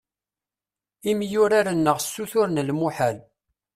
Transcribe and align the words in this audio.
Imyurar-nneɣ 1.11 1.97
ssuturen 2.01 2.63
lmuḥal. 2.69 3.17